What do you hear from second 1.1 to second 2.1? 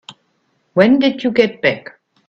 you get back?